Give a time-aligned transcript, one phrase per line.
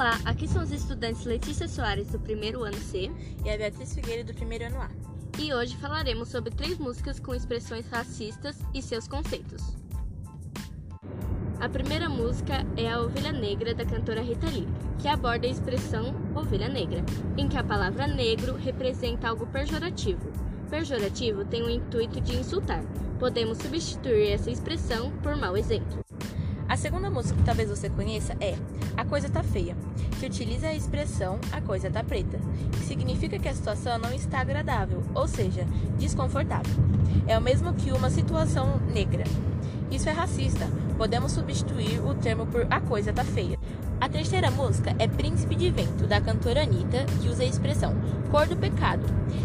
[0.00, 3.10] Olá, aqui são os estudantes Letícia Soares do primeiro ano C
[3.44, 4.88] e a Beatriz Figueiredo do primeiro ano A.
[5.38, 9.76] E hoje falaremos sobre três músicas com expressões racistas e seus conceitos.
[11.60, 14.66] A primeira música é a Ovelha Negra da cantora Rita Lee,
[14.98, 17.04] que aborda a expressão ovelha negra,
[17.36, 20.32] em que a palavra negro representa algo pejorativo.
[20.70, 22.82] Pejorativo tem o intuito de insultar.
[23.18, 26.02] Podemos substituir essa expressão por mau exemplo.
[26.70, 28.54] A segunda música que talvez você conheça é
[28.96, 29.76] A Coisa Tá Feia,
[30.20, 32.38] que utiliza a expressão A Coisa Tá Preta,
[32.70, 35.66] que significa que a situação não está agradável, ou seja,
[35.98, 36.72] desconfortável.
[37.26, 39.24] É o mesmo que uma situação negra.
[39.90, 40.64] Isso é racista.
[40.96, 43.58] Podemos substituir o termo por A Coisa Tá Feia.
[44.00, 47.96] A terceira música é Príncipe de Vento, da cantora Anitta, que usa a expressão
[48.30, 49.02] cor do pecado,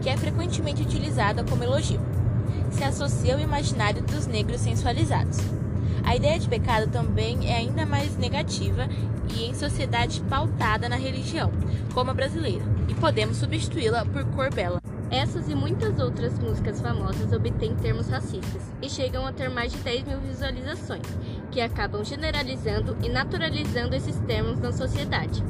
[0.00, 2.00] que é frequentemente utilizada como elogio.
[2.70, 5.57] Se associa ao imaginário dos negros sensualizados.
[6.04, 8.88] A ideia de pecado também é ainda mais negativa
[9.34, 11.52] e em sociedade pautada na religião,
[11.92, 14.80] como a brasileira, e podemos substituí-la por cor bela.
[15.10, 19.78] Essas e muitas outras músicas famosas obtêm termos racistas e chegam a ter mais de
[19.78, 21.06] 10 mil visualizações,
[21.50, 25.42] que acabam generalizando e naturalizando esses termos na sociedade.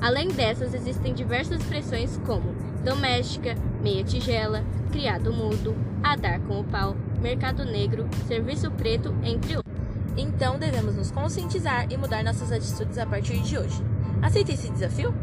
[0.00, 6.64] Além dessas, existem diversas expressões como doméstica, meia tigela, criado mudo, a dar com o
[6.64, 9.71] pau, mercado negro, serviço preto, entre outros.
[10.16, 13.82] Então devemos nos conscientizar e mudar nossas atitudes a partir de hoje.
[14.20, 15.14] Aceita esse desafio?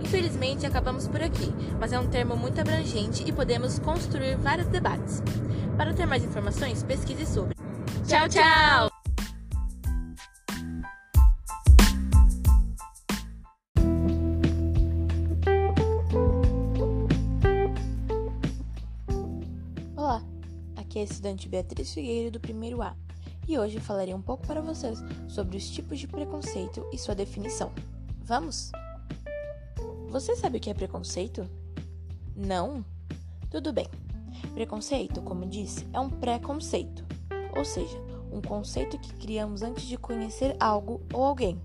[0.00, 5.22] Infelizmente, acabamos por aqui, mas é um termo muito abrangente e podemos construir vários debates.
[5.76, 7.56] Para ter mais informações, pesquise sobre.
[8.06, 8.90] Tchau, tchau!
[19.96, 20.22] Olá,
[20.76, 22.94] aqui é a estudante Beatriz Figueiredo do primeiro A
[23.52, 27.70] e hoje falarei um pouco para vocês sobre os tipos de preconceito e sua definição.
[28.24, 28.72] Vamos?
[30.08, 31.46] Você sabe o que é preconceito?
[32.34, 32.82] Não?
[33.50, 33.86] Tudo bem.
[34.54, 37.04] Preconceito, como disse, é um preconceito,
[37.54, 37.98] ou seja,
[38.32, 41.60] um conceito que criamos antes de conhecer algo ou alguém.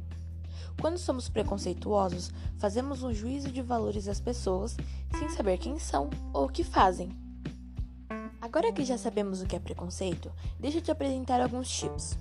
[0.82, 4.76] Quando somos preconceituosos, fazemos um juízo de valores das pessoas
[5.18, 7.27] sem saber quem são ou o que fazem.
[8.48, 12.18] Agora que já sabemos o que é preconceito, deixa eu te apresentar alguns tipos.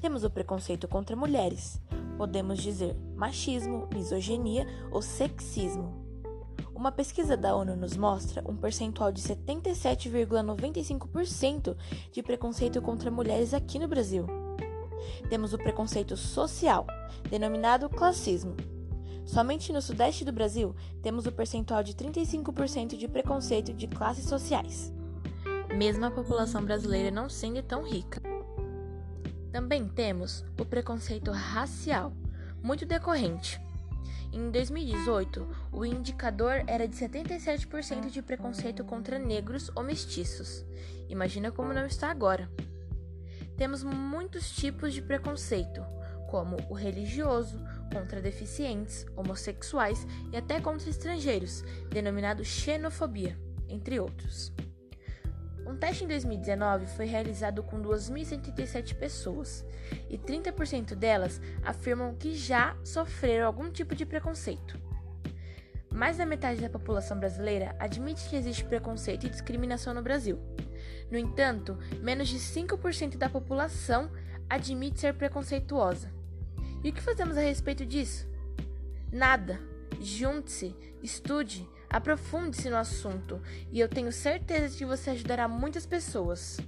[0.00, 1.78] Temos o preconceito contra mulheres,
[2.16, 6.02] podemos dizer machismo, misoginia ou sexismo.
[6.74, 11.76] Uma pesquisa da ONU nos mostra um percentual de 77,95%
[12.10, 14.26] de preconceito contra mulheres aqui no Brasil.
[15.28, 16.86] Temos o preconceito social,
[17.28, 18.56] denominado classismo.
[19.26, 24.98] Somente no sudeste do Brasil temos o percentual de 35% de preconceito de classes sociais
[25.76, 28.20] mesmo a população brasileira não sendo tão rica.
[29.52, 32.12] Também temos o preconceito racial,
[32.62, 33.60] muito decorrente.
[34.32, 40.64] Em 2018, o indicador era de 77% de preconceito contra negros ou mestiços.
[41.08, 42.48] Imagina como não está agora.
[43.56, 45.84] Temos muitos tipos de preconceito,
[46.30, 47.60] como o religioso,
[47.92, 53.36] contra deficientes, homossexuais e até contra estrangeiros, denominado xenofobia,
[53.68, 54.52] entre outros.
[55.66, 59.64] Um teste em 2019 foi realizado com 2.187 pessoas
[60.08, 64.78] e 30% delas afirmam que já sofreram algum tipo de preconceito.
[65.92, 70.38] Mais da metade da população brasileira admite que existe preconceito e discriminação no Brasil.
[71.10, 74.10] No entanto, menos de 5% da população
[74.48, 76.10] admite ser preconceituosa.
[76.82, 78.26] E o que fazemos a respeito disso?
[79.12, 79.60] Nada.
[80.00, 83.42] Junte-se, estude, Aprofunde-se no assunto
[83.72, 86.58] e eu tenho certeza de que você ajudará muitas pessoas.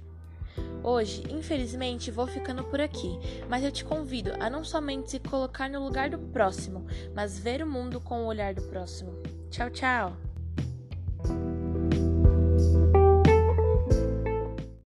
[0.83, 3.17] Hoje, infelizmente, vou ficando por aqui,
[3.49, 6.85] mas eu te convido a não somente se colocar no lugar do próximo,
[7.15, 9.13] mas ver o mundo com o olhar do próximo.
[9.49, 10.22] Tchau, tchau!